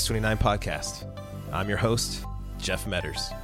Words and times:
Acts 0.00 0.06
29 0.06 0.38
podcast. 0.38 1.04
I'm 1.52 1.68
your 1.68 1.76
host, 1.76 2.24
Jeff 2.56 2.86
Medders. 2.86 3.36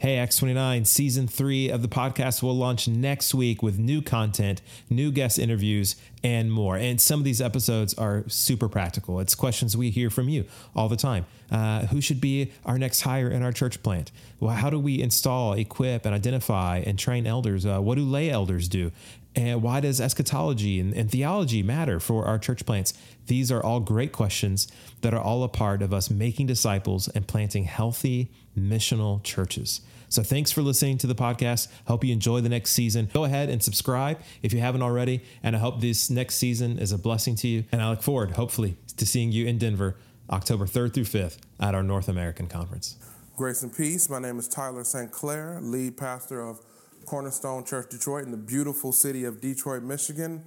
Hey, 0.00 0.16
Acts 0.16 0.38
29, 0.38 0.86
season 0.86 1.28
three 1.28 1.68
of 1.68 1.82
the 1.82 1.88
podcast 1.88 2.42
will 2.42 2.56
launch 2.56 2.88
next 2.88 3.32
week 3.34 3.62
with 3.62 3.78
new 3.78 4.02
content, 4.02 4.62
new 4.88 5.12
guest 5.12 5.38
interviews, 5.38 5.94
and 6.24 6.50
more. 6.50 6.76
And 6.76 7.00
some 7.00 7.20
of 7.20 7.24
these 7.24 7.40
episodes 7.40 7.94
are 7.94 8.24
super 8.26 8.68
practical. 8.68 9.20
It's 9.20 9.34
questions 9.34 9.76
we 9.76 9.90
hear 9.90 10.10
from 10.10 10.28
you 10.28 10.46
all 10.74 10.88
the 10.88 10.96
time. 10.96 11.26
Uh, 11.50 11.86
who 11.86 12.00
should 12.00 12.20
be 12.20 12.50
our 12.64 12.78
next 12.78 13.02
hire 13.02 13.28
in 13.28 13.42
our 13.42 13.52
church 13.52 13.82
plant? 13.82 14.10
Well, 14.40 14.54
how 14.54 14.70
do 14.70 14.80
we 14.80 15.02
install, 15.02 15.52
equip, 15.52 16.06
and 16.06 16.14
identify 16.14 16.78
and 16.78 16.98
train 16.98 17.26
elders? 17.26 17.66
Uh, 17.66 17.78
what 17.80 17.96
do 17.96 18.04
lay 18.04 18.30
elders 18.30 18.68
do? 18.68 18.92
And 19.36 19.62
why 19.62 19.80
does 19.80 20.00
eschatology 20.00 20.80
and, 20.80 20.92
and, 20.92 21.10
theology 21.10 21.62
matter 21.62 22.00
for 22.00 22.24
our 22.24 22.38
church 22.38 22.66
plants? 22.66 22.94
These 23.26 23.52
are 23.52 23.62
all 23.62 23.78
great 23.78 24.10
questions 24.12 24.66
that 25.02 25.14
are 25.14 25.20
all 25.20 25.44
a 25.44 25.48
part 25.48 25.82
of 25.82 25.94
us 25.94 26.10
making 26.10 26.48
disciples 26.48 27.06
and 27.06 27.26
planting 27.28 27.64
healthy, 27.64 28.32
missional 28.58 29.22
churches. 29.22 29.82
So 30.08 30.24
thanks 30.24 30.50
for 30.50 30.62
listening 30.62 30.98
to 30.98 31.06
the 31.06 31.14
podcast. 31.14 31.68
Hope 31.86 32.02
you 32.02 32.12
enjoy 32.12 32.40
the 32.40 32.48
next 32.48 32.72
season. 32.72 33.08
Go 33.12 33.22
ahead 33.22 33.48
and 33.48 33.62
subscribe 33.62 34.20
if 34.42 34.52
you 34.52 34.58
haven't 34.58 34.82
already. 34.82 35.22
And 35.44 35.54
I 35.54 35.60
hope 35.60 35.80
this 35.80 36.10
next 36.10 36.34
season 36.34 36.80
is 36.80 36.90
a 36.90 36.98
blessing 36.98 37.36
to 37.36 37.48
you. 37.48 37.64
And 37.70 37.80
I 37.80 37.90
look 37.90 38.02
forward, 38.02 38.32
hopefully, 38.32 38.76
to 38.96 39.06
seeing 39.06 39.30
you 39.30 39.46
in 39.46 39.58
Denver 39.58 39.96
October 40.28 40.66
3rd 40.66 40.94
through 40.94 41.04
5th 41.04 41.38
at 41.60 41.76
our 41.76 41.84
North 41.84 42.08
American 42.08 42.48
Conference. 42.48 42.96
Grace 43.36 43.62
and 43.62 43.74
peace. 43.74 44.10
My 44.10 44.18
name 44.18 44.38
is 44.40 44.48
Tyler 44.48 44.82
St. 44.82 45.12
Clair, 45.12 45.60
lead 45.62 45.96
pastor 45.96 46.40
of 46.40 46.60
Cornerstone 47.06 47.64
Church 47.64 47.90
Detroit 47.90 48.24
in 48.24 48.30
the 48.30 48.36
beautiful 48.36 48.92
city 48.92 49.24
of 49.24 49.40
Detroit, 49.40 49.82
Michigan. 49.82 50.44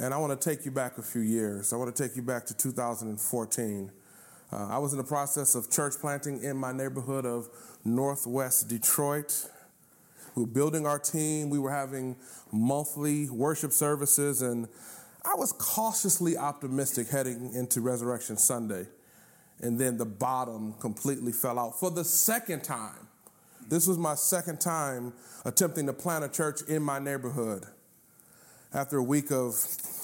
And 0.00 0.12
I 0.12 0.18
want 0.18 0.38
to 0.38 0.50
take 0.50 0.64
you 0.64 0.70
back 0.70 0.98
a 0.98 1.02
few 1.02 1.20
years. 1.20 1.72
I 1.72 1.76
want 1.76 1.94
to 1.94 2.02
take 2.02 2.16
you 2.16 2.22
back 2.22 2.46
to 2.46 2.56
2014. 2.56 3.92
Uh, 4.52 4.68
I 4.68 4.78
was 4.78 4.92
in 4.92 4.98
the 4.98 5.04
process 5.04 5.54
of 5.54 5.70
church 5.70 5.94
planting 6.00 6.42
in 6.42 6.56
my 6.56 6.72
neighborhood 6.72 7.24
of 7.24 7.48
Northwest 7.84 8.68
Detroit. 8.68 9.48
We 10.34 10.42
were 10.42 10.48
building 10.48 10.86
our 10.86 10.98
team. 10.98 11.50
We 11.50 11.58
were 11.58 11.70
having 11.70 12.16
monthly 12.52 13.30
worship 13.30 13.72
services, 13.72 14.42
and 14.42 14.68
I 15.24 15.34
was 15.36 15.52
cautiously 15.52 16.36
optimistic 16.36 17.08
heading 17.08 17.52
into 17.54 17.80
Resurrection 17.80 18.36
Sunday. 18.36 18.86
And 19.60 19.78
then 19.78 19.96
the 19.96 20.06
bottom 20.06 20.74
completely 20.80 21.32
fell 21.32 21.58
out 21.58 21.78
for 21.78 21.90
the 21.90 22.04
second 22.04 22.64
time. 22.64 23.08
This 23.72 23.86
was 23.86 23.96
my 23.96 24.16
second 24.16 24.60
time 24.60 25.14
attempting 25.46 25.86
to 25.86 25.94
plant 25.94 26.26
a 26.26 26.28
church 26.28 26.60
in 26.68 26.82
my 26.82 26.98
neighborhood. 26.98 27.64
After 28.74 28.98
a 28.98 29.02
week 29.02 29.32
of 29.32 29.54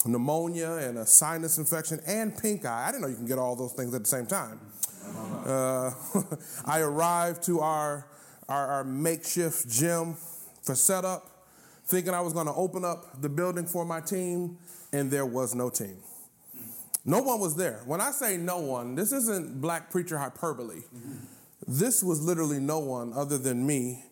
pneumonia 0.06 0.70
and 0.70 0.96
a 0.96 1.04
sinus 1.04 1.58
infection 1.58 2.00
and 2.06 2.34
pink 2.34 2.64
eye, 2.64 2.86
I 2.88 2.90
didn't 2.90 3.02
know 3.02 3.08
you 3.08 3.16
can 3.16 3.26
get 3.26 3.38
all 3.38 3.54
those 3.56 3.74
things 3.74 3.92
at 3.92 4.04
the 4.04 4.08
same 4.08 4.24
time. 4.24 4.58
Uh, 5.44 5.90
I 6.64 6.80
arrived 6.80 7.42
to 7.42 7.60
our, 7.60 8.06
our, 8.48 8.66
our 8.68 8.84
makeshift 8.84 9.68
gym 9.68 10.16
for 10.62 10.74
setup, 10.74 11.46
thinking 11.84 12.14
I 12.14 12.22
was 12.22 12.32
going 12.32 12.46
to 12.46 12.54
open 12.54 12.86
up 12.86 13.20
the 13.20 13.28
building 13.28 13.66
for 13.66 13.84
my 13.84 14.00
team, 14.00 14.56
and 14.94 15.10
there 15.10 15.26
was 15.26 15.54
no 15.54 15.68
team. 15.68 15.98
No 17.04 17.20
one 17.20 17.38
was 17.38 17.54
there. 17.54 17.82
When 17.84 18.00
I 18.00 18.12
say 18.12 18.38
no 18.38 18.60
one, 18.60 18.94
this 18.94 19.12
isn't 19.12 19.60
black 19.60 19.90
preacher 19.90 20.16
hyperbole. 20.16 20.84
This 21.70 22.02
was 22.02 22.22
literally 22.22 22.60
no 22.60 22.78
one 22.78 23.12
other 23.12 23.36
than 23.36 23.66
me 23.66 24.02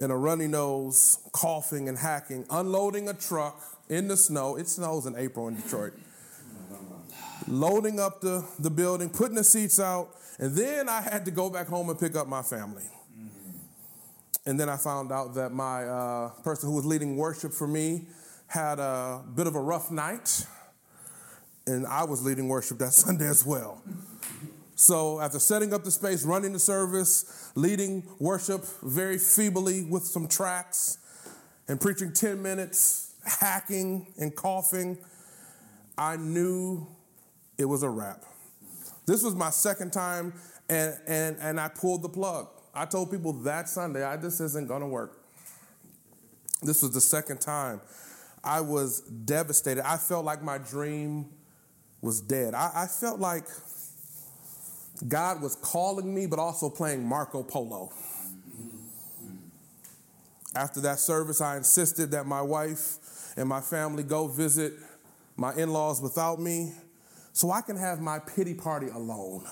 in 0.00 0.10
a 0.10 0.16
runny 0.16 0.48
nose, 0.48 1.16
coughing 1.30 1.88
and 1.88 1.96
hacking, 1.96 2.44
unloading 2.50 3.08
a 3.08 3.14
truck 3.14 3.56
in 3.88 4.08
the 4.08 4.16
snow. 4.16 4.56
It 4.56 4.68
snows 4.68 5.06
in 5.06 5.14
April 5.14 5.46
in 5.46 5.54
Detroit. 5.54 5.92
Loading 7.46 8.00
up 8.00 8.20
the, 8.20 8.44
the 8.58 8.68
building, 8.70 9.10
putting 9.10 9.36
the 9.36 9.44
seats 9.44 9.78
out, 9.78 10.08
and 10.40 10.56
then 10.56 10.88
I 10.88 11.02
had 11.02 11.24
to 11.26 11.30
go 11.30 11.48
back 11.48 11.68
home 11.68 11.88
and 11.88 11.98
pick 11.98 12.16
up 12.16 12.26
my 12.26 12.42
family. 12.42 12.88
And 14.44 14.58
then 14.58 14.68
I 14.68 14.76
found 14.76 15.12
out 15.12 15.36
that 15.36 15.52
my 15.52 15.84
uh, 15.84 16.28
person 16.42 16.68
who 16.68 16.74
was 16.74 16.84
leading 16.84 17.16
worship 17.16 17.52
for 17.52 17.68
me 17.68 18.08
had 18.48 18.80
a 18.80 19.22
bit 19.36 19.46
of 19.46 19.54
a 19.54 19.60
rough 19.60 19.92
night, 19.92 20.46
and 21.64 21.86
I 21.86 22.02
was 22.02 22.24
leading 22.24 22.48
worship 22.48 22.78
that 22.78 22.92
Sunday 22.92 23.28
as 23.28 23.46
well. 23.46 23.80
So, 24.82 25.20
after 25.20 25.38
setting 25.38 25.72
up 25.72 25.84
the 25.84 25.92
space, 25.92 26.24
running 26.24 26.52
the 26.52 26.58
service, 26.58 27.52
leading 27.54 28.02
worship 28.18 28.64
very 28.82 29.16
feebly 29.16 29.84
with 29.84 30.02
some 30.02 30.26
tracks, 30.26 30.98
and 31.68 31.80
preaching 31.80 32.12
10 32.12 32.42
minutes, 32.42 33.14
hacking 33.24 34.12
and 34.18 34.34
coughing, 34.34 34.98
I 35.96 36.16
knew 36.16 36.84
it 37.58 37.64
was 37.64 37.84
a 37.84 37.88
wrap. 37.88 38.24
This 39.06 39.22
was 39.22 39.36
my 39.36 39.50
second 39.50 39.92
time, 39.92 40.32
and, 40.68 40.98
and, 41.06 41.36
and 41.40 41.60
I 41.60 41.68
pulled 41.68 42.02
the 42.02 42.08
plug. 42.08 42.48
I 42.74 42.84
told 42.84 43.12
people 43.12 43.34
that 43.34 43.68
Sunday, 43.68 44.02
I, 44.02 44.16
this 44.16 44.40
isn't 44.40 44.66
gonna 44.66 44.88
work. 44.88 45.16
This 46.60 46.82
was 46.82 46.90
the 46.90 47.00
second 47.00 47.40
time. 47.40 47.80
I 48.42 48.60
was 48.62 49.02
devastated. 49.02 49.88
I 49.88 49.96
felt 49.96 50.24
like 50.24 50.42
my 50.42 50.58
dream 50.58 51.26
was 52.00 52.20
dead. 52.20 52.54
I, 52.54 52.72
I 52.74 52.86
felt 52.88 53.20
like 53.20 53.44
God 55.08 55.42
was 55.42 55.56
calling 55.56 56.14
me, 56.14 56.26
but 56.26 56.38
also 56.38 56.68
playing 56.70 57.04
Marco 57.04 57.42
Polo. 57.42 57.92
After 60.54 60.80
that 60.82 60.98
service, 60.98 61.40
I 61.40 61.56
insisted 61.56 62.10
that 62.10 62.26
my 62.26 62.42
wife 62.42 62.98
and 63.36 63.48
my 63.48 63.60
family 63.60 64.02
go 64.02 64.28
visit 64.28 64.74
my 65.36 65.54
in 65.54 65.72
laws 65.72 66.00
without 66.00 66.40
me 66.40 66.72
so 67.32 67.50
I 67.50 67.62
can 67.62 67.76
have 67.76 68.00
my 68.00 68.18
pity 68.18 68.54
party 68.54 68.88
alone. 68.88 69.46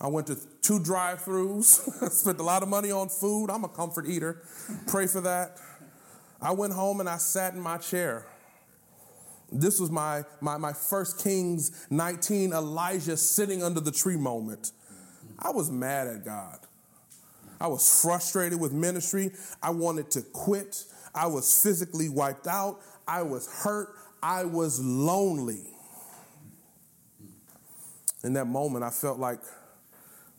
I 0.00 0.08
went 0.08 0.26
to 0.28 0.36
two 0.62 0.78
drive 0.78 1.22
throughs, 1.22 2.10
spent 2.12 2.38
a 2.38 2.42
lot 2.42 2.62
of 2.62 2.68
money 2.68 2.90
on 2.90 3.08
food. 3.08 3.50
I'm 3.50 3.64
a 3.64 3.68
comfort 3.68 4.06
eater. 4.06 4.42
Pray 4.86 5.06
for 5.06 5.20
that. 5.22 5.58
I 6.40 6.52
went 6.52 6.74
home 6.74 7.00
and 7.00 7.08
I 7.08 7.16
sat 7.16 7.54
in 7.54 7.60
my 7.60 7.78
chair. 7.78 8.26
This 9.50 9.78
was 9.78 9.90
my, 9.90 10.24
my, 10.40 10.56
my 10.56 10.72
first 10.72 11.22
Kings 11.22 11.86
19 11.90 12.52
Elijah 12.52 13.16
sitting 13.16 13.62
under 13.62 13.80
the 13.80 13.92
tree 13.92 14.16
moment. 14.16 14.72
I 15.38 15.50
was 15.50 15.70
mad 15.70 16.08
at 16.08 16.24
God. 16.24 16.58
I 17.60 17.68
was 17.68 18.02
frustrated 18.02 18.60
with 18.60 18.72
ministry. 18.72 19.30
I 19.62 19.70
wanted 19.70 20.10
to 20.12 20.22
quit. 20.22 20.84
I 21.14 21.26
was 21.26 21.62
physically 21.62 22.08
wiped 22.08 22.46
out. 22.46 22.80
I 23.06 23.22
was 23.22 23.46
hurt. 23.62 23.94
I 24.22 24.44
was 24.44 24.80
lonely. 24.80 25.62
In 28.24 28.32
that 28.32 28.46
moment, 28.46 28.84
I 28.84 28.90
felt 28.90 29.18
like 29.18 29.38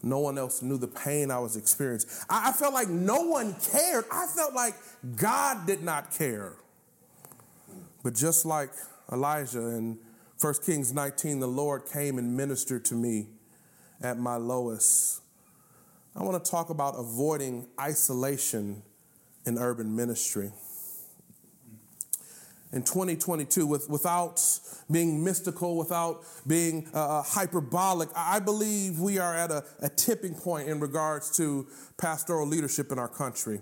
no 0.03 0.19
one 0.19 0.37
else 0.37 0.61
knew 0.61 0.77
the 0.77 0.87
pain 0.87 1.31
I 1.31 1.39
was 1.39 1.55
experiencing. 1.55 2.09
I, 2.29 2.49
I 2.49 2.51
felt 2.51 2.73
like 2.73 2.89
no 2.89 3.21
one 3.21 3.55
cared. 3.71 4.05
I 4.11 4.27
felt 4.27 4.53
like 4.53 4.75
God 5.15 5.65
did 5.65 5.81
not 5.83 6.11
care. 6.11 6.53
But 8.03 8.13
just 8.13 8.45
like 8.45 8.69
Elijah 9.11 9.67
in 9.67 9.97
1 10.39 10.53
Kings 10.65 10.93
19, 10.93 11.39
the 11.39 11.47
Lord 11.47 11.85
came 11.85 12.17
and 12.17 12.35
ministered 12.35 12.85
to 12.85 12.95
me 12.95 13.27
at 14.01 14.19
my 14.19 14.35
lowest. 14.35 15.21
I 16.15 16.23
want 16.23 16.43
to 16.43 16.51
talk 16.51 16.69
about 16.69 16.95
avoiding 16.97 17.67
isolation 17.79 18.83
in 19.45 19.57
urban 19.57 19.95
ministry. 19.95 20.51
In 22.73 22.83
2022, 22.83 23.65
with, 23.65 23.89
without 23.89 24.43
being 24.91 25.23
mystical, 25.23 25.77
without 25.77 26.23
being 26.45 26.87
uh, 26.93 27.19
uh, 27.19 27.23
hyperbolic, 27.23 28.09
I 28.15 28.39
believe 28.39 28.99
we 28.99 29.19
are 29.19 29.35
at 29.35 29.51
a, 29.51 29.63
a 29.79 29.89
tipping 29.89 30.35
point 30.35 30.67
in 30.67 30.79
regards 30.79 31.35
to 31.37 31.67
pastoral 31.97 32.45
leadership 32.45 32.91
in 32.91 32.99
our 32.99 33.07
country. 33.07 33.61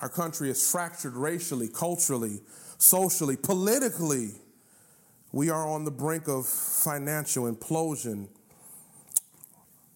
Our 0.00 0.08
country 0.08 0.50
is 0.50 0.68
fractured 0.68 1.14
racially, 1.14 1.68
culturally, 1.68 2.40
socially, 2.82 3.36
politically. 3.36 4.32
We 5.30 5.50
are 5.50 5.66
on 5.66 5.84
the 5.84 5.90
brink 5.90 6.28
of 6.28 6.46
financial 6.46 7.50
implosion. 7.50 8.28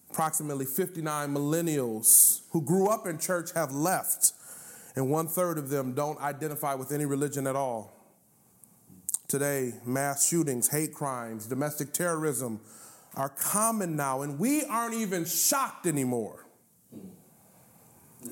Approximately 0.09 0.65
59 0.65 1.33
millennials 1.33 2.41
who 2.51 2.61
grew 2.61 2.87
up 2.87 3.05
in 3.05 3.19
church 3.19 3.51
have 3.53 3.71
left, 3.71 4.31
and 4.95 5.11
one 5.11 5.27
third 5.27 5.57
of 5.57 5.69
them 5.69 5.93
don't 5.93 6.19
identify 6.21 6.73
with 6.73 6.91
any 6.91 7.05
religion 7.05 7.45
at 7.45 7.55
all. 7.55 7.93
Today, 9.27 9.73
mass 9.85 10.27
shootings, 10.27 10.69
hate 10.69 10.93
crimes, 10.93 11.45
domestic 11.45 11.91
terrorism 11.91 12.61
are 13.15 13.29
common 13.29 13.95
now, 13.95 14.21
and 14.21 14.39
we 14.39 14.63
aren't 14.63 14.95
even 14.95 15.25
shocked 15.25 15.85
anymore. 15.85 16.46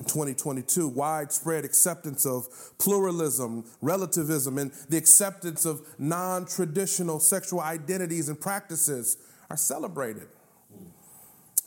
2022, 0.04 0.88
widespread 0.88 1.64
acceptance 1.64 2.26
of 2.26 2.46
pluralism, 2.78 3.64
relativism, 3.80 4.58
and 4.58 4.72
the 4.88 4.96
acceptance 4.96 5.64
of 5.64 5.86
non 5.98 6.46
traditional 6.46 7.20
sexual 7.20 7.60
identities 7.60 8.28
and 8.28 8.40
practices 8.40 9.18
are 9.50 9.56
celebrated. 9.56 10.28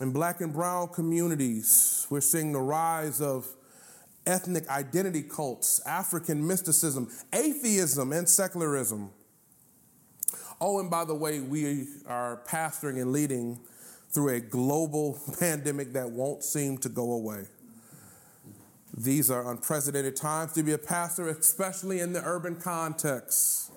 In 0.00 0.12
black 0.12 0.40
and 0.40 0.52
brown 0.52 0.88
communities, 0.88 2.06
we're 2.08 2.20
seeing 2.20 2.52
the 2.52 2.60
rise 2.60 3.20
of 3.20 3.46
ethnic 4.26 4.68
identity 4.68 5.22
cults, 5.22 5.80
African 5.86 6.46
mysticism, 6.46 7.10
atheism, 7.32 8.12
and 8.12 8.28
secularism. 8.28 9.10
Oh, 10.60 10.78
and 10.78 10.90
by 10.90 11.04
the 11.04 11.14
way, 11.14 11.40
we 11.40 11.86
are 12.06 12.42
pastoring 12.46 13.00
and 13.00 13.12
leading 13.12 13.60
through 14.10 14.34
a 14.34 14.40
global 14.40 15.18
pandemic 15.40 15.92
that 15.92 16.10
won't 16.10 16.44
seem 16.44 16.78
to 16.78 16.88
go 16.88 17.12
away. 17.12 17.46
These 18.96 19.30
are 19.30 19.50
unprecedented 19.50 20.16
times 20.16 20.52
to 20.54 20.62
be 20.62 20.72
a 20.72 20.78
pastor, 20.78 21.28
especially 21.28 22.00
in 22.00 22.12
the 22.12 22.22
urban 22.24 22.56
context. 22.56 23.72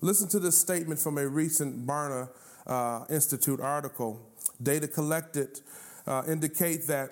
Listen 0.00 0.28
to 0.28 0.40
this 0.40 0.58
statement 0.58 0.98
from 0.98 1.18
a 1.18 1.28
recent 1.28 1.86
Barna 1.86 2.28
uh, 2.66 3.04
Institute 3.08 3.60
article. 3.60 4.20
Data 4.62 4.88
collected 4.88 5.60
uh, 6.06 6.22
indicate 6.26 6.86
that 6.88 7.10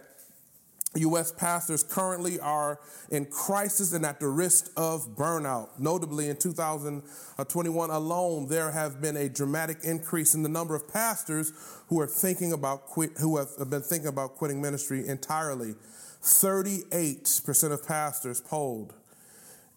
U.S. 0.96 1.30
pastors 1.30 1.84
currently 1.84 2.40
are 2.40 2.80
in 3.10 3.26
crisis 3.26 3.92
and 3.92 4.04
at 4.04 4.18
the 4.18 4.26
risk 4.26 4.72
of 4.76 5.14
burnout. 5.14 5.68
Notably, 5.78 6.28
in 6.28 6.36
2021 6.36 7.90
alone, 7.90 8.48
there 8.48 8.72
have 8.72 9.00
been 9.00 9.16
a 9.16 9.28
dramatic 9.28 9.78
increase 9.84 10.34
in 10.34 10.42
the 10.42 10.48
number 10.48 10.74
of 10.74 10.92
pastors 10.92 11.52
who 11.88 12.00
are 12.00 12.08
thinking 12.08 12.52
about 12.52 12.86
quit, 12.86 13.12
who 13.18 13.36
have 13.36 13.70
been 13.70 13.82
thinking 13.82 14.08
about 14.08 14.34
quitting 14.34 14.60
ministry 14.60 15.06
entirely. 15.06 15.76
38% 16.22 17.72
of 17.72 17.86
pastors 17.86 18.40
polled 18.40 18.92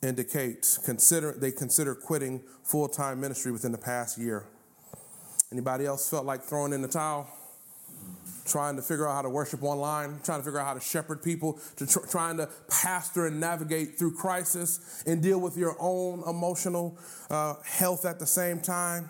indicate 0.01 0.79
consider 0.83 1.31
they 1.31 1.51
consider 1.51 1.95
quitting 1.95 2.41
full-time 2.63 3.21
ministry 3.21 3.51
within 3.51 3.71
the 3.71 3.77
past 3.77 4.17
year. 4.17 4.45
Anybody 5.51 5.85
else 5.85 6.09
felt 6.09 6.25
like 6.25 6.41
throwing 6.41 6.73
in 6.73 6.81
the 6.81 6.87
towel? 6.87 7.27
Trying 8.45 8.75
to 8.75 8.81
figure 8.81 9.07
out 9.07 9.15
how 9.15 9.21
to 9.21 9.29
worship 9.29 9.63
online, 9.63 10.19
trying 10.23 10.39
to 10.39 10.43
figure 10.43 10.59
out 10.59 10.65
how 10.67 10.73
to 10.73 10.79
shepherd 10.81 11.23
people, 11.23 11.59
to 11.77 11.87
tr- 11.87 12.05
trying 12.09 12.37
to 12.37 12.49
pastor 12.69 13.27
and 13.27 13.39
navigate 13.39 13.97
through 13.97 14.15
crisis 14.15 15.03
and 15.07 15.23
deal 15.23 15.39
with 15.39 15.57
your 15.57 15.77
own 15.79 16.23
emotional 16.27 16.97
uh, 17.29 17.55
health 17.63 18.05
at 18.05 18.19
the 18.19 18.27
same 18.27 18.59
time 18.59 19.09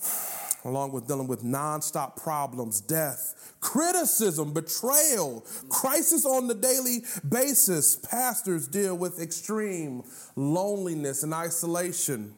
along 0.64 0.92
with 0.92 1.06
dealing 1.06 1.26
with 1.26 1.42
nonstop 1.42 2.16
problems, 2.16 2.80
death, 2.80 3.54
criticism, 3.60 4.52
betrayal, 4.52 5.44
crisis 5.68 6.24
on 6.24 6.46
the 6.46 6.54
daily 6.54 6.98
basis. 7.28 7.96
Pastors 7.96 8.68
deal 8.68 8.96
with 8.96 9.20
extreme 9.20 10.02
loneliness 10.36 11.22
and 11.22 11.34
isolation. 11.34 12.34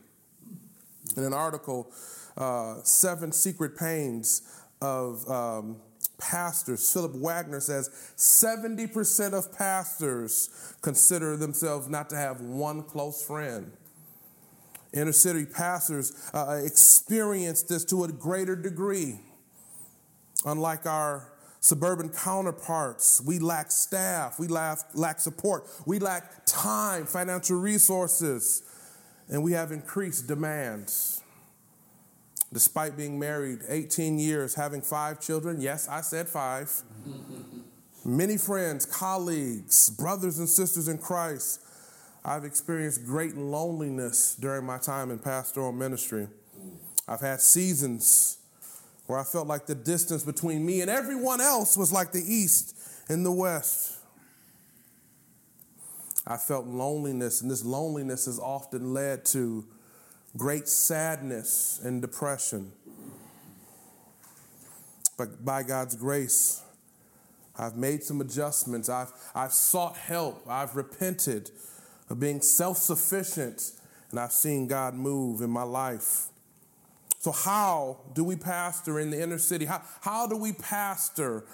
In 1.16 1.24
an 1.24 1.32
article, 1.32 1.90
uh, 2.36 2.76
Seven 2.82 3.32
Secret 3.32 3.76
Pains 3.76 4.42
of 4.80 5.28
um, 5.30 5.76
Pastors, 6.18 6.92
Philip 6.92 7.14
Wagner 7.14 7.60
says 7.60 7.90
70% 8.16 9.32
of 9.34 9.56
pastors 9.56 10.74
consider 10.82 11.36
themselves 11.36 11.88
not 11.88 12.10
to 12.10 12.16
have 12.16 12.40
one 12.40 12.82
close 12.82 13.24
friend. 13.24 13.70
Inner 14.92 15.12
city 15.12 15.46
pastors 15.46 16.12
uh, 16.34 16.60
experience 16.64 17.62
this 17.62 17.84
to 17.86 18.04
a 18.04 18.08
greater 18.08 18.56
degree. 18.56 19.20
Unlike 20.44 20.86
our 20.86 21.32
suburban 21.60 22.08
counterparts, 22.08 23.20
we 23.24 23.38
lack 23.38 23.70
staff, 23.70 24.40
we 24.40 24.48
lack, 24.48 24.78
lack 24.94 25.20
support, 25.20 25.68
we 25.86 26.00
lack 26.00 26.46
time, 26.46 27.06
financial 27.06 27.60
resources, 27.60 28.62
and 29.28 29.42
we 29.42 29.52
have 29.52 29.70
increased 29.70 30.26
demands. 30.26 31.22
Despite 32.52 32.96
being 32.96 33.18
married 33.18 33.60
18 33.68 34.18
years, 34.18 34.54
having 34.54 34.80
five 34.80 35.20
children, 35.20 35.60
yes, 35.60 35.86
I 35.86 36.00
said 36.00 36.28
five, 36.28 36.72
many 38.04 38.38
friends, 38.38 38.86
colleagues, 38.86 39.90
brothers 39.90 40.38
and 40.38 40.48
sisters 40.48 40.88
in 40.88 40.98
Christ, 40.98 41.62
I've 42.24 42.44
experienced 42.44 43.04
great 43.04 43.36
loneliness 43.36 44.34
during 44.34 44.64
my 44.64 44.78
time 44.78 45.10
in 45.10 45.18
pastoral 45.18 45.72
ministry. 45.72 46.28
I've 47.06 47.20
had 47.20 47.40
seasons 47.40 48.38
where 49.06 49.18
I 49.18 49.24
felt 49.24 49.46
like 49.46 49.66
the 49.66 49.74
distance 49.74 50.22
between 50.22 50.64
me 50.64 50.82
and 50.82 50.90
everyone 50.90 51.40
else 51.40 51.76
was 51.76 51.92
like 51.92 52.12
the 52.12 52.22
east 52.22 52.76
and 53.08 53.24
the 53.24 53.32
west. 53.32 53.96
I 56.26 56.36
felt 56.36 56.66
loneliness, 56.66 57.40
and 57.40 57.50
this 57.50 57.64
loneliness 57.64 58.26
has 58.26 58.38
often 58.38 58.92
led 58.92 59.24
to 59.26 59.64
great 60.38 60.68
sadness 60.68 61.80
and 61.84 62.00
depression. 62.00 62.72
But 65.16 65.44
by 65.44 65.64
God's 65.64 65.96
grace, 65.96 66.62
I've 67.58 67.76
made 67.76 68.04
some 68.04 68.20
adjustments. 68.20 68.88
I've, 68.88 69.12
I've 69.34 69.52
sought 69.52 69.96
help. 69.96 70.44
I've 70.48 70.76
repented 70.76 71.50
of 72.08 72.20
being 72.20 72.40
self 72.40 72.78
sufficient, 72.78 73.72
and 74.10 74.20
I've 74.20 74.32
seen 74.32 74.68
God 74.68 74.94
move 74.94 75.42
in 75.42 75.50
my 75.50 75.64
life. 75.64 76.28
So, 77.18 77.32
how 77.32 77.98
do 78.14 78.22
we 78.22 78.36
pastor 78.36 79.00
in 79.00 79.10
the 79.10 79.20
inner 79.20 79.38
city? 79.38 79.64
How, 79.64 79.82
how 80.00 80.28
do 80.28 80.36
we 80.36 80.52
pastor 80.52 81.44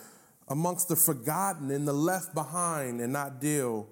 amongst 0.46 0.88
the 0.88 0.96
forgotten 0.96 1.70
and 1.70 1.88
the 1.88 1.94
left 1.94 2.34
behind 2.34 3.00
and 3.00 3.14
not 3.14 3.40
deal 3.40 3.88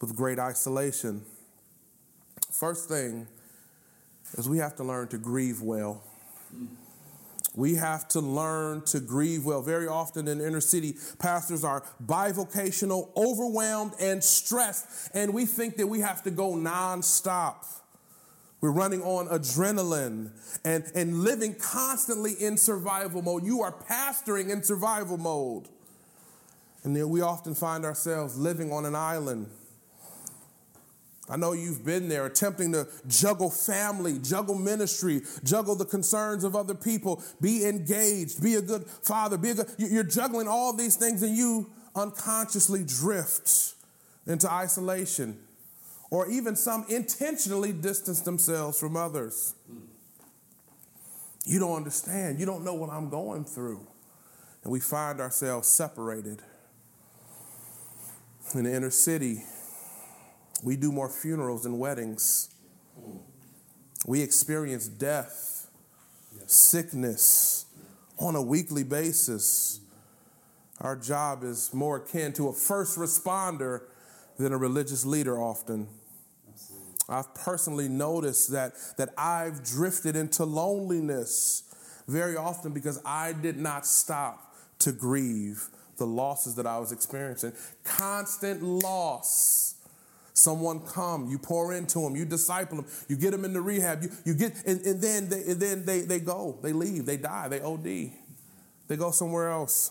with 0.00 0.14
great 0.14 0.38
isolation? 0.38 1.22
First 2.52 2.88
thing 2.88 3.26
is 4.38 4.48
we 4.48 4.58
have 4.58 4.76
to 4.76 4.84
learn 4.84 5.08
to 5.08 5.18
grieve 5.18 5.60
well. 5.60 6.02
We 7.54 7.74
have 7.74 8.08
to 8.08 8.20
learn 8.20 8.82
to 8.86 9.00
grieve 9.00 9.44
well. 9.44 9.60
Very 9.60 9.86
often 9.86 10.26
in 10.26 10.40
inner 10.40 10.60
city, 10.60 10.94
pastors 11.18 11.64
are 11.64 11.82
bivocational, 12.04 13.10
overwhelmed, 13.14 13.92
and 14.00 14.24
stressed, 14.24 15.10
and 15.12 15.34
we 15.34 15.44
think 15.44 15.76
that 15.76 15.86
we 15.86 16.00
have 16.00 16.22
to 16.22 16.30
go 16.30 16.52
nonstop. 16.54 17.66
We're 18.62 18.70
running 18.70 19.02
on 19.02 19.26
adrenaline 19.26 20.30
and, 20.64 20.84
and 20.94 21.24
living 21.24 21.56
constantly 21.56 22.32
in 22.32 22.56
survival 22.56 23.20
mode. 23.20 23.44
You 23.44 23.60
are 23.62 23.72
pastoring 23.72 24.50
in 24.50 24.62
survival 24.62 25.18
mode. 25.18 25.68
And 26.84 27.10
we 27.10 27.20
often 27.20 27.54
find 27.54 27.84
ourselves 27.84 28.38
living 28.38 28.72
on 28.72 28.86
an 28.86 28.94
island 28.94 29.48
I 31.28 31.36
know 31.36 31.52
you've 31.52 31.84
been 31.84 32.08
there 32.08 32.26
attempting 32.26 32.72
to 32.72 32.88
juggle 33.06 33.48
family, 33.48 34.18
juggle 34.18 34.56
ministry, 34.56 35.22
juggle 35.44 35.76
the 35.76 35.84
concerns 35.84 36.42
of 36.42 36.56
other 36.56 36.74
people, 36.74 37.22
be 37.40 37.64
engaged, 37.64 38.42
be 38.42 38.56
a 38.56 38.62
good 38.62 38.84
father, 38.86 39.38
be 39.38 39.50
a 39.50 39.54
good, 39.54 39.68
you're 39.78 40.02
juggling 40.02 40.48
all 40.48 40.72
these 40.72 40.96
things 40.96 41.22
and 41.22 41.36
you 41.36 41.70
unconsciously 41.94 42.84
drift 42.84 43.74
into 44.26 44.50
isolation 44.50 45.38
or 46.10 46.28
even 46.28 46.56
some 46.56 46.84
intentionally 46.88 47.72
distance 47.72 48.20
themselves 48.20 48.78
from 48.78 48.96
others. 48.96 49.54
You 51.46 51.58
don't 51.58 51.76
understand. 51.76 52.38
You 52.38 52.46
don't 52.46 52.64
know 52.64 52.74
what 52.74 52.90
I'm 52.90 53.08
going 53.08 53.44
through. 53.44 53.86
And 54.62 54.72
we 54.72 54.80
find 54.80 55.20
ourselves 55.20 55.68
separated. 55.68 56.40
In 58.54 58.64
the 58.64 58.74
inner 58.74 58.90
city, 58.90 59.42
we 60.62 60.76
do 60.76 60.92
more 60.92 61.08
funerals 61.08 61.64
than 61.64 61.78
weddings. 61.78 62.48
We 64.06 64.22
experience 64.22 64.88
death, 64.88 65.68
sickness 66.46 67.66
on 68.18 68.36
a 68.36 68.42
weekly 68.42 68.84
basis. 68.84 69.80
Our 70.80 70.96
job 70.96 71.44
is 71.44 71.72
more 71.72 71.96
akin 71.96 72.32
to 72.34 72.48
a 72.48 72.52
first 72.52 72.98
responder 72.98 73.82
than 74.38 74.52
a 74.52 74.56
religious 74.56 75.04
leader 75.04 75.40
often. 75.40 75.88
I've 77.08 77.34
personally 77.34 77.88
noticed 77.88 78.52
that, 78.52 78.74
that 78.96 79.10
I've 79.18 79.64
drifted 79.64 80.16
into 80.16 80.44
loneliness 80.44 81.64
very 82.08 82.36
often 82.36 82.72
because 82.72 83.00
I 83.04 83.32
did 83.32 83.58
not 83.58 83.86
stop 83.86 84.54
to 84.80 84.92
grieve 84.92 85.68
the 85.98 86.06
losses 86.06 86.54
that 86.56 86.66
I 86.66 86.78
was 86.78 86.90
experiencing. 86.90 87.52
Constant 87.84 88.62
loss 88.62 89.71
Someone 90.34 90.80
come, 90.80 91.28
you 91.28 91.38
pour 91.38 91.74
into 91.74 92.00
them, 92.00 92.16
you 92.16 92.24
disciple 92.24 92.76
them, 92.76 92.86
you 93.08 93.16
get 93.16 93.32
them 93.32 93.44
into 93.44 93.60
rehab, 93.60 94.02
you, 94.02 94.10
you 94.24 94.34
get, 94.34 94.54
and, 94.66 94.80
and 94.86 95.00
then, 95.00 95.28
they, 95.28 95.42
and 95.42 95.60
then 95.60 95.84
they, 95.84 96.00
they 96.00 96.20
go, 96.20 96.58
they 96.62 96.72
leave, 96.72 97.04
they 97.04 97.18
die, 97.18 97.48
they 97.48 97.60
OD, 97.60 97.84
they 97.84 98.96
go 98.96 99.10
somewhere 99.10 99.50
else. 99.50 99.90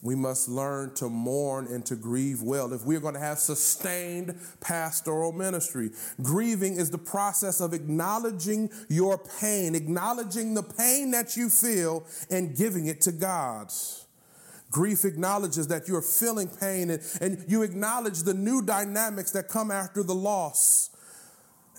We 0.00 0.14
must 0.14 0.48
learn 0.48 0.94
to 0.94 1.08
mourn 1.08 1.66
and 1.66 1.84
to 1.86 1.96
grieve 1.96 2.40
well 2.40 2.72
if 2.72 2.84
we're 2.84 3.00
going 3.00 3.14
to 3.14 3.20
have 3.20 3.38
sustained 3.38 4.38
pastoral 4.60 5.32
ministry. 5.32 5.90
Grieving 6.22 6.76
is 6.76 6.90
the 6.90 6.98
process 6.98 7.60
of 7.60 7.74
acknowledging 7.74 8.70
your 8.88 9.18
pain, 9.40 9.74
acknowledging 9.74 10.54
the 10.54 10.62
pain 10.62 11.10
that 11.10 11.36
you 11.36 11.50
feel, 11.50 12.06
and 12.30 12.56
giving 12.56 12.86
it 12.86 13.00
to 13.02 13.12
God. 13.12 13.72
Grief 14.70 15.04
acknowledges 15.04 15.68
that 15.68 15.88
you're 15.88 16.02
feeling 16.02 16.48
pain 16.48 16.90
and, 16.90 17.02
and 17.20 17.44
you 17.48 17.62
acknowledge 17.62 18.22
the 18.22 18.34
new 18.34 18.62
dynamics 18.62 19.30
that 19.30 19.48
come 19.48 19.70
after 19.70 20.02
the 20.02 20.14
loss. 20.14 20.90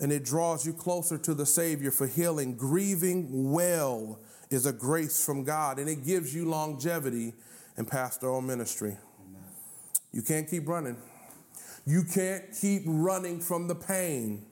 And 0.00 0.10
it 0.12 0.24
draws 0.24 0.66
you 0.66 0.72
closer 0.72 1.18
to 1.18 1.34
the 1.34 1.46
Savior 1.46 1.90
for 1.90 2.06
healing. 2.06 2.56
Grieving 2.56 3.52
well 3.52 4.18
is 4.50 4.66
a 4.66 4.72
grace 4.72 5.24
from 5.24 5.44
God, 5.44 5.78
and 5.78 5.88
it 5.88 6.04
gives 6.04 6.34
you 6.34 6.46
longevity 6.46 7.34
in 7.76 7.84
pastoral 7.84 8.40
ministry. 8.40 8.96
You 10.12 10.22
can't 10.22 10.48
keep 10.48 10.66
running. 10.68 10.96
You 11.86 12.02
can't 12.02 12.44
keep 12.60 12.82
running 12.86 13.40
from 13.40 13.68
the 13.68 13.74
pain. 13.74 14.44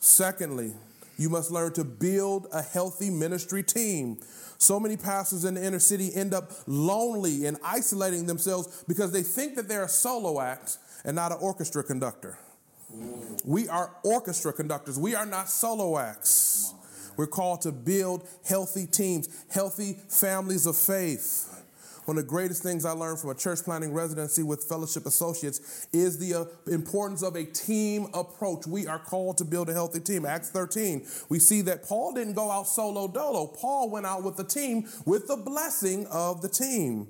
Secondly, 0.00 0.72
you 1.16 1.28
must 1.28 1.50
learn 1.50 1.72
to 1.74 1.84
build 1.84 2.46
a 2.52 2.62
healthy 2.62 3.10
ministry 3.10 3.62
team. 3.62 4.18
So 4.58 4.80
many 4.80 4.96
pastors 4.96 5.44
in 5.44 5.54
the 5.54 5.64
inner 5.64 5.78
city 5.78 6.10
end 6.14 6.32
up 6.32 6.50
lonely 6.66 7.46
and 7.46 7.56
isolating 7.64 8.26
themselves 8.26 8.84
because 8.88 9.12
they 9.12 9.22
think 9.22 9.56
that 9.56 9.68
they're 9.68 9.84
a 9.84 9.88
solo 9.88 10.40
act 10.40 10.78
and 11.04 11.14
not 11.14 11.32
an 11.32 11.38
orchestra 11.40 11.82
conductor. 11.82 12.38
We 13.44 13.68
are 13.68 13.94
orchestra 14.04 14.52
conductors, 14.52 14.98
we 14.98 15.14
are 15.14 15.26
not 15.26 15.50
solo 15.50 15.98
acts. 15.98 16.72
We're 17.16 17.26
called 17.26 17.60
to 17.62 17.72
build 17.72 18.26
healthy 18.44 18.86
teams, 18.86 19.28
healthy 19.48 19.96
families 20.08 20.66
of 20.66 20.76
faith. 20.76 21.53
One 22.04 22.18
of 22.18 22.24
the 22.24 22.28
greatest 22.28 22.62
things 22.62 22.84
I 22.84 22.90
learned 22.90 23.18
from 23.18 23.30
a 23.30 23.34
church 23.34 23.62
planting 23.64 23.94
residency 23.94 24.42
with 24.42 24.64
Fellowship 24.64 25.06
Associates 25.06 25.86
is 25.92 26.18
the 26.18 26.34
uh, 26.34 26.44
importance 26.70 27.22
of 27.22 27.34
a 27.34 27.44
team 27.44 28.08
approach. 28.12 28.66
We 28.66 28.86
are 28.86 28.98
called 28.98 29.38
to 29.38 29.44
build 29.44 29.70
a 29.70 29.72
healthy 29.72 30.00
team. 30.00 30.26
Acts 30.26 30.50
13, 30.50 31.06
we 31.30 31.38
see 31.38 31.62
that 31.62 31.84
Paul 31.84 32.12
didn't 32.12 32.34
go 32.34 32.50
out 32.50 32.68
solo 32.68 33.08
dolo. 33.08 33.46
Paul 33.46 33.88
went 33.88 34.04
out 34.04 34.22
with 34.22 34.36
the 34.36 34.44
team 34.44 34.86
with 35.06 35.28
the 35.28 35.36
blessing 35.36 36.06
of 36.08 36.42
the 36.42 36.48
team. 36.48 37.08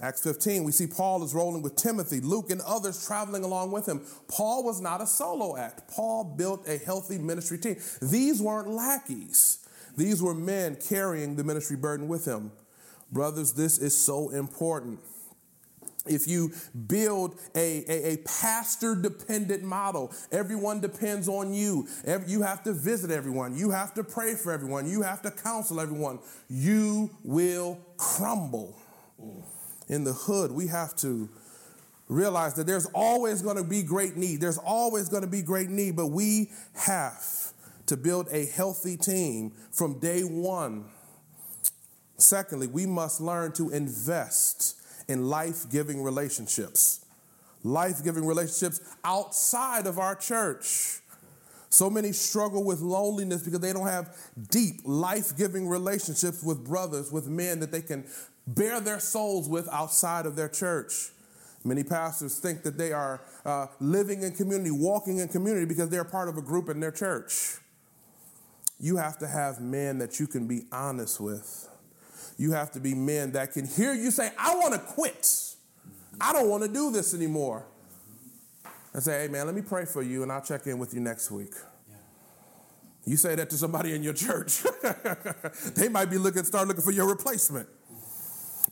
Acts 0.00 0.22
15, 0.22 0.64
we 0.64 0.72
see 0.72 0.86
Paul 0.86 1.24
is 1.24 1.34
rolling 1.34 1.60
with 1.60 1.76
Timothy, 1.76 2.20
Luke, 2.20 2.50
and 2.50 2.60
others 2.62 3.04
traveling 3.04 3.44
along 3.44 3.72
with 3.72 3.86
him. 3.86 4.00
Paul 4.28 4.64
was 4.64 4.80
not 4.80 5.02
a 5.02 5.06
solo 5.06 5.56
act. 5.56 5.90
Paul 5.90 6.24
built 6.38 6.66
a 6.66 6.78
healthy 6.78 7.18
ministry 7.18 7.58
team. 7.58 7.76
These 8.00 8.40
weren't 8.40 8.68
lackeys, 8.68 9.58
these 9.96 10.22
were 10.22 10.34
men 10.34 10.76
carrying 10.76 11.34
the 11.34 11.44
ministry 11.44 11.76
burden 11.76 12.06
with 12.06 12.24
him. 12.24 12.52
Brothers, 13.12 13.52
this 13.52 13.78
is 13.78 13.96
so 13.96 14.30
important. 14.30 15.00
If 16.06 16.26
you 16.26 16.52
build 16.86 17.38
a, 17.54 17.84
a, 17.88 18.12
a 18.12 18.16
pastor 18.18 18.94
dependent 18.94 19.62
model, 19.62 20.12
everyone 20.32 20.80
depends 20.80 21.28
on 21.28 21.52
you. 21.52 21.86
Every, 22.04 22.30
you 22.30 22.42
have 22.42 22.62
to 22.64 22.72
visit 22.72 23.10
everyone. 23.10 23.56
You 23.56 23.70
have 23.70 23.92
to 23.94 24.04
pray 24.04 24.34
for 24.34 24.50
everyone. 24.50 24.88
You 24.88 25.02
have 25.02 25.22
to 25.22 25.30
counsel 25.30 25.80
everyone. 25.80 26.20
You 26.48 27.10
will 27.22 27.78
crumble. 27.98 28.76
In 29.88 30.04
the 30.04 30.12
hood, 30.12 30.52
we 30.52 30.68
have 30.68 30.96
to 30.96 31.28
realize 32.08 32.54
that 32.54 32.66
there's 32.66 32.86
always 32.94 33.42
going 33.42 33.56
to 33.56 33.64
be 33.64 33.82
great 33.82 34.16
need. 34.16 34.40
There's 34.40 34.58
always 34.58 35.08
going 35.08 35.22
to 35.22 35.28
be 35.28 35.42
great 35.42 35.68
need, 35.68 35.96
but 35.96 36.06
we 36.06 36.50
have 36.74 37.52
to 37.86 37.96
build 37.96 38.28
a 38.30 38.46
healthy 38.46 38.96
team 38.96 39.52
from 39.70 39.98
day 39.98 40.22
one 40.22 40.84
Secondly, 42.22 42.66
we 42.66 42.86
must 42.86 43.20
learn 43.20 43.52
to 43.52 43.70
invest 43.70 44.80
in 45.08 45.28
life 45.28 45.68
giving 45.70 46.02
relationships, 46.02 47.04
life 47.64 48.04
giving 48.04 48.24
relationships 48.24 48.80
outside 49.04 49.86
of 49.86 49.98
our 49.98 50.14
church. 50.14 51.00
So 51.68 51.88
many 51.88 52.12
struggle 52.12 52.64
with 52.64 52.80
loneliness 52.80 53.42
because 53.42 53.60
they 53.60 53.72
don't 53.72 53.86
have 53.86 54.16
deep, 54.50 54.80
life 54.84 55.36
giving 55.36 55.68
relationships 55.68 56.42
with 56.42 56.64
brothers, 56.64 57.12
with 57.12 57.28
men 57.28 57.60
that 57.60 57.70
they 57.70 57.82
can 57.82 58.04
bear 58.46 58.80
their 58.80 58.98
souls 58.98 59.48
with 59.48 59.68
outside 59.68 60.26
of 60.26 60.34
their 60.34 60.48
church. 60.48 61.10
Many 61.62 61.84
pastors 61.84 62.38
think 62.38 62.62
that 62.64 62.76
they 62.76 62.92
are 62.92 63.20
uh, 63.44 63.66
living 63.80 64.22
in 64.22 64.32
community, 64.32 64.70
walking 64.70 65.18
in 65.18 65.28
community 65.28 65.66
because 65.66 65.90
they're 65.90 66.04
part 66.04 66.28
of 66.28 66.36
a 66.38 66.42
group 66.42 66.68
in 66.68 66.80
their 66.80 66.90
church. 66.90 67.58
You 68.80 68.96
have 68.96 69.18
to 69.18 69.28
have 69.28 69.60
men 69.60 69.98
that 69.98 70.18
you 70.18 70.26
can 70.26 70.48
be 70.48 70.62
honest 70.72 71.20
with 71.20 71.69
you 72.40 72.52
have 72.52 72.70
to 72.70 72.80
be 72.80 72.94
men 72.94 73.32
that 73.32 73.52
can 73.52 73.66
hear 73.66 73.92
you 73.92 74.10
say, 74.10 74.30
I 74.38 74.54
want 74.54 74.72
to 74.72 74.78
quit. 74.78 75.30
I 76.18 76.32
don't 76.32 76.48
want 76.48 76.62
to 76.62 76.72
do 76.72 76.90
this 76.90 77.12
anymore. 77.12 77.66
And 78.94 79.02
say, 79.02 79.20
hey, 79.20 79.28
man, 79.28 79.44
let 79.44 79.54
me 79.54 79.60
pray 79.60 79.84
for 79.84 80.00
you 80.00 80.22
and 80.22 80.32
I'll 80.32 80.40
check 80.40 80.66
in 80.66 80.78
with 80.78 80.94
you 80.94 81.00
next 81.00 81.30
week. 81.30 81.52
You 83.04 83.18
say 83.18 83.34
that 83.34 83.50
to 83.50 83.58
somebody 83.58 83.94
in 83.94 84.02
your 84.02 84.14
church, 84.14 84.62
they 85.74 85.90
might 85.90 86.06
be 86.06 86.16
looking, 86.16 86.44
start 86.44 86.66
looking 86.66 86.82
for 86.82 86.92
your 86.92 87.06
replacement. 87.06 87.68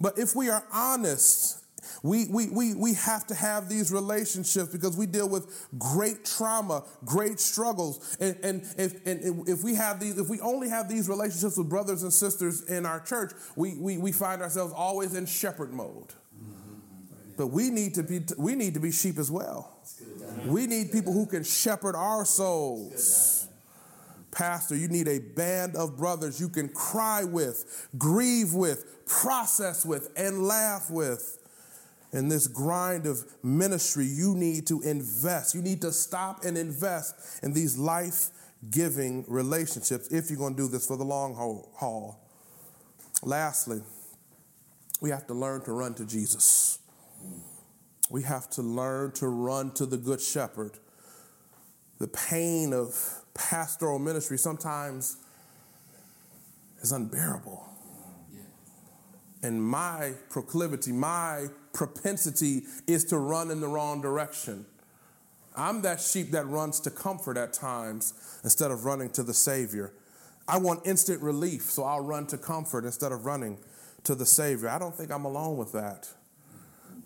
But 0.00 0.18
if 0.18 0.34
we 0.34 0.48
are 0.48 0.64
honest 0.72 1.62
we, 2.02 2.26
we, 2.28 2.48
we, 2.48 2.74
we 2.74 2.94
have 2.94 3.26
to 3.28 3.34
have 3.34 3.68
these 3.68 3.92
relationships 3.92 4.70
because 4.70 4.96
we 4.96 5.06
deal 5.06 5.28
with 5.28 5.68
great 5.78 6.24
trauma, 6.24 6.84
great 7.04 7.40
struggles. 7.40 8.16
And, 8.20 8.36
and, 8.42 8.62
if, 8.76 9.06
and 9.06 9.48
if 9.48 9.62
we 9.62 9.74
have 9.74 10.00
these, 10.00 10.18
if 10.18 10.28
we 10.28 10.40
only 10.40 10.68
have 10.68 10.88
these 10.88 11.08
relationships 11.08 11.56
with 11.56 11.68
brothers 11.68 12.02
and 12.02 12.12
sisters 12.12 12.62
in 12.62 12.86
our 12.86 13.00
church, 13.00 13.32
we, 13.56 13.74
we, 13.76 13.98
we 13.98 14.12
find 14.12 14.42
ourselves 14.42 14.72
always 14.76 15.14
in 15.14 15.26
shepherd 15.26 15.72
mode. 15.72 16.12
But 17.36 17.48
we 17.48 17.70
need 17.70 17.94
to 17.94 18.02
be 18.02 18.20
we 18.36 18.56
need 18.56 18.74
to 18.74 18.80
be 18.80 18.90
sheep 18.90 19.16
as 19.16 19.30
well. 19.30 19.78
We 20.44 20.66
need 20.66 20.90
people 20.90 21.12
who 21.12 21.24
can 21.24 21.44
shepherd 21.44 21.94
our 21.94 22.24
souls. 22.24 23.46
Pastor, 24.32 24.76
you 24.76 24.88
need 24.88 25.06
a 25.08 25.20
band 25.20 25.76
of 25.76 25.96
brothers 25.96 26.40
you 26.40 26.48
can 26.48 26.68
cry 26.68 27.24
with, 27.24 27.88
grieve 27.96 28.54
with, 28.54 29.06
process 29.06 29.86
with, 29.86 30.10
and 30.16 30.46
laugh 30.46 30.90
with 30.90 31.37
in 32.12 32.28
this 32.28 32.46
grind 32.46 33.06
of 33.06 33.24
ministry, 33.42 34.06
you 34.06 34.34
need 34.34 34.66
to 34.68 34.80
invest. 34.82 35.54
You 35.54 35.62
need 35.62 35.82
to 35.82 35.92
stop 35.92 36.44
and 36.44 36.56
invest 36.56 37.42
in 37.42 37.52
these 37.52 37.76
life 37.76 38.28
giving 38.70 39.24
relationships 39.28 40.08
if 40.08 40.30
you're 40.30 40.38
going 40.38 40.56
to 40.56 40.62
do 40.62 40.68
this 40.68 40.86
for 40.86 40.96
the 40.96 41.04
long 41.04 41.34
haul. 41.34 42.18
Lastly, 43.22 43.82
we 45.00 45.10
have 45.10 45.26
to 45.26 45.34
learn 45.34 45.62
to 45.62 45.72
run 45.72 45.94
to 45.94 46.06
Jesus. 46.06 46.78
We 48.10 48.22
have 48.22 48.48
to 48.50 48.62
learn 48.62 49.12
to 49.12 49.28
run 49.28 49.72
to 49.72 49.86
the 49.86 49.98
Good 49.98 50.20
Shepherd. 50.20 50.78
The 51.98 52.08
pain 52.08 52.72
of 52.72 52.96
pastoral 53.34 53.98
ministry 53.98 54.38
sometimes 54.38 55.18
is 56.80 56.92
unbearable. 56.92 57.64
And 59.42 59.62
my 59.62 60.14
proclivity, 60.30 60.90
my 60.90 61.46
propensity 61.78 62.64
is 62.88 63.04
to 63.04 63.16
run 63.16 63.52
in 63.52 63.60
the 63.60 63.68
wrong 63.68 64.00
direction. 64.02 64.66
I'm 65.56 65.80
that 65.82 66.00
sheep 66.00 66.32
that 66.32 66.44
runs 66.48 66.80
to 66.80 66.90
comfort 66.90 67.36
at 67.36 67.52
times 67.52 68.14
instead 68.42 68.72
of 68.72 68.84
running 68.84 69.10
to 69.10 69.22
the 69.22 69.32
Savior. 69.32 69.92
I 70.48 70.58
want 70.58 70.84
instant 70.84 71.22
relief, 71.22 71.62
so 71.62 71.84
I'll 71.84 72.04
run 72.04 72.26
to 72.28 72.38
comfort 72.38 72.84
instead 72.84 73.12
of 73.12 73.26
running 73.26 73.58
to 74.02 74.16
the 74.16 74.26
Savior. 74.26 74.68
I 74.68 74.80
don't 74.80 74.94
think 74.94 75.12
I'm 75.12 75.24
alone 75.24 75.56
with 75.56 75.70
that. 75.72 76.08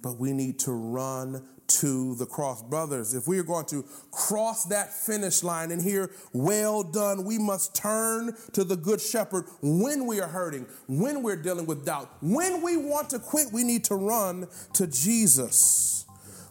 But 0.02 0.18
we 0.18 0.32
need 0.32 0.58
to 0.60 0.72
run 0.72 1.46
to 1.68 2.14
the 2.16 2.26
cross. 2.26 2.62
Brothers, 2.62 3.14
if 3.14 3.26
we 3.26 3.38
are 3.38 3.44
going 3.44 3.66
to 3.66 3.84
cross 4.10 4.64
that 4.66 4.92
finish 4.92 5.42
line 5.42 5.70
and 5.70 5.80
hear, 5.80 6.10
well 6.32 6.82
done, 6.82 7.24
we 7.24 7.38
must 7.38 7.74
turn 7.74 8.34
to 8.52 8.64
the 8.64 8.76
good 8.76 9.00
shepherd 9.00 9.46
when 9.62 10.06
we 10.06 10.20
are 10.20 10.28
hurting, 10.28 10.66
when 10.88 11.22
we're 11.22 11.40
dealing 11.40 11.66
with 11.66 11.86
doubt. 11.86 12.10
When 12.20 12.62
we 12.62 12.76
want 12.76 13.10
to 13.10 13.18
quit, 13.18 13.48
we 13.52 13.64
need 13.64 13.84
to 13.84 13.94
run 13.94 14.48
to 14.74 14.86
Jesus. 14.86 16.04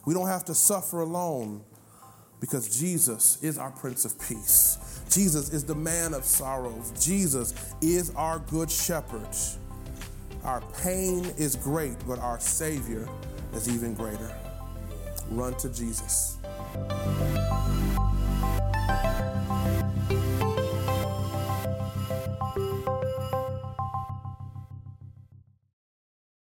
We 0.05 0.13
don't 0.13 0.27
have 0.27 0.45
to 0.45 0.55
suffer 0.55 1.01
alone 1.01 1.63
because 2.39 2.79
Jesus 2.79 3.41
is 3.43 3.57
our 3.59 3.71
Prince 3.71 4.05
of 4.05 4.19
Peace. 4.19 5.03
Jesus 5.11 5.53
is 5.53 5.63
the 5.63 5.75
man 5.75 6.13
of 6.13 6.23
sorrows. 6.23 6.91
Jesus 7.05 7.53
is 7.81 8.11
our 8.15 8.39
good 8.39 8.71
shepherd. 8.71 9.27
Our 10.43 10.61
pain 10.81 11.25
is 11.37 11.55
great, 11.55 11.97
but 12.07 12.17
our 12.17 12.39
Savior 12.39 13.07
is 13.53 13.67
even 13.69 13.93
greater 13.93 14.31
run 15.31 15.53
to 15.55 15.69
Jesus. 15.69 16.37